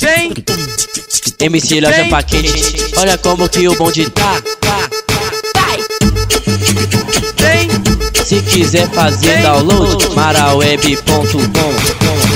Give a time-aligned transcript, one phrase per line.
[0.00, 0.32] Vem!
[1.40, 4.40] MC Loja Paquete, olha como que o bonde tá.
[7.36, 7.68] Vem!
[8.24, 12.27] Se quiser fazer download, maraweb.com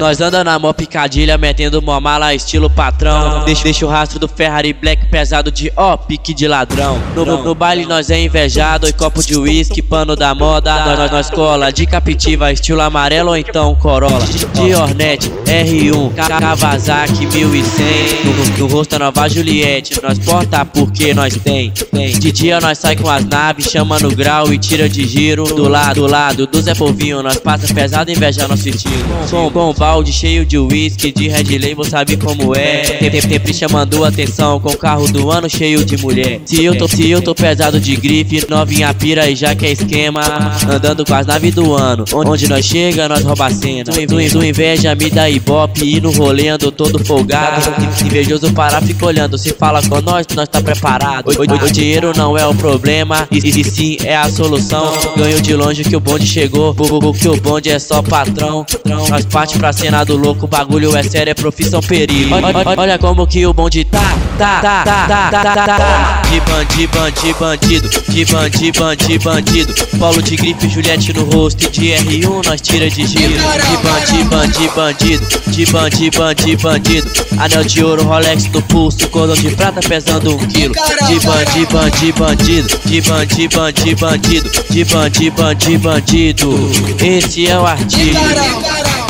[0.00, 3.44] nós, anda na mó picadilha, metendo mó mala, estilo patrão.
[3.44, 7.00] Deixa, deixa o rastro do Ferrari Black pesado de ó, pique de ladrão.
[7.14, 10.74] No, no, baile nós é invejado, e copo de uísque, pano da moda.
[10.84, 14.20] Nós, nós, nós cola de captiva, estilo amarelo ou então Corolla.
[14.20, 18.24] De Hornet, R1, Kawasaki 1100.
[18.24, 22.18] No, no, no rosto a nova Juliette, nós porta porque nós tem, tem.
[22.18, 25.44] De dia nós sai com as naves, chama no grau e tira de giro.
[25.44, 29.04] Do lado, do lado do Zé Povinho, nós passa pesado inveja nosso estilo.
[29.30, 32.82] Com balde cheio de whisky, de Red Label, sabe como é.
[33.20, 36.40] Sempre, chamando atenção com carro do ano cheio de mulher.
[36.44, 39.72] Se eu tô, se eu tô pesado de grife, novinha pira e já que é
[39.72, 40.20] esquema.
[40.68, 43.84] Andando com as naves do ano, onde nós chega, nós rouba a cena.
[44.08, 47.72] Do, inveja me dá ibope e no rolê ando todo folgado.
[48.04, 49.38] Invejoso parar, fica olhando.
[49.38, 51.28] Se fala com nós, nós tá preparado.
[51.28, 54.92] O, o, o dinheiro não é o problema, e, e sim é a solução.
[55.16, 58.66] Ganho de longe que o bonde chegou, porque o bonde é só patrão.
[58.84, 62.34] Nós parte pra cena do louco, bagulho é sério, é profissão perigo.
[62.34, 66.22] Olha, olha como que o bonde tá, tá, tá, tá, tá, tá, tá.
[66.30, 69.74] De bandi, bandi, bandido, de bandi, bandi, bandido.
[69.98, 73.32] Polo de grife, Juliette no rosto e de R1 nós tira de giro.
[73.32, 77.10] De bandi, bandi, bandido, de bandi, bandi, bandido.
[77.38, 80.74] Anel de ouro, Rolex no pulso, cordão de prata pesando um quilo.
[81.06, 86.70] De bandi, bandi, bandido, de bandi, bandi, bandido, de bandi, bandi, bandido.
[87.02, 89.09] Esse é o artigo.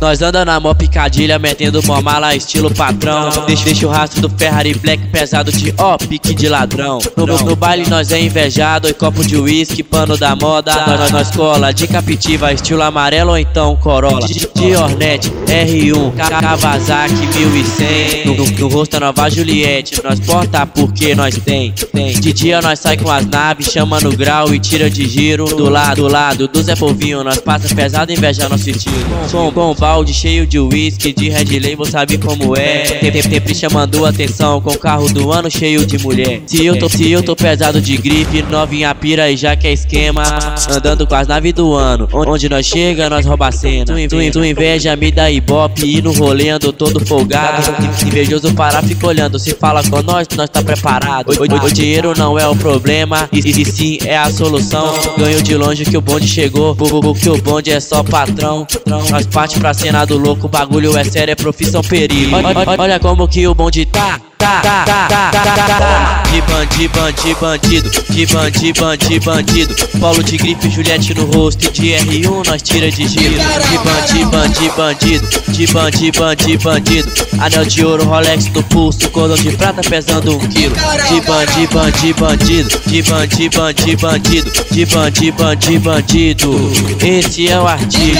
[0.00, 3.30] nós anda na mó picadilha, metendo mó mala, estilo patrão.
[3.46, 6.98] Deixa, deixa o rastro do Ferrari Black pesado de ó, pique de ladrão.
[7.16, 10.72] No, no baile nós é invejado, e copo de uísque, pano da moda.
[10.86, 14.26] Nós, nós cola de captiva, estilo amarelo ou então Corolla.
[14.26, 18.26] De, de Hornet, R1, Kawasaki 1100.
[18.26, 22.12] No, no, no rosto a nova Juliette, nós porta porque nós tem, tem.
[22.12, 25.44] De dia nós sai com as naves, chama no grau e tira de giro.
[25.44, 28.96] Do lado, do lado do Zé Povinho, nós passa pesado inveja nosso estilo.
[29.28, 32.84] Som bom, balde cheio de whisky, de Red Label, sabe como é.
[33.22, 36.42] Sempre, chamando atenção com carro do ano cheio de mulher.
[36.46, 39.72] Se eu tô, se eu tô pesado de grife, novinha pira e já que é
[39.72, 40.22] esquema.
[40.70, 43.86] Andando com as naves do ano, onde nós chega, nós rouba a cena.
[43.86, 47.74] Tu, tu inveja me dá ibope e no rolê ando todo folgado.
[48.06, 49.38] Invejoso parar, fica olhando.
[49.38, 51.30] Se fala com nós, nós tá preparado.
[51.30, 54.92] O, o, o dinheiro não é o problema, e, e sim é a solução.
[55.16, 58.66] Ganho de longe que o bonde chegou, porque o bonde é só patrão.
[58.84, 62.34] Nós parte pra cena do louco, o bagulho é sério, é profissão perigo.
[62.34, 64.20] Olha, olha como que o bonde tá.
[64.36, 66.22] Tá, tá, tá, tá, tá, tá.
[66.30, 69.74] De bandi, bandi, bandido, de bandi, bandi, bandido.
[69.98, 73.34] Polo de grife, Juliette no rosto e de R1 nós tira de giro.
[73.34, 77.12] De bandi, bandi, bandido, de bandi, bandi, bandido.
[77.40, 80.74] Anel de ouro, Rolex no pulso, cordão de prata pesando um quilo.
[80.74, 86.72] De bandi, bandi, bandido, de bandi, bandi, bandido, de bandi, bandi, bandido.
[87.04, 88.18] Esse é o artigo.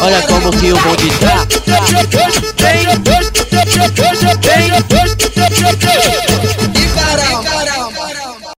[0.00, 1.46] Olha como que o bonde tá.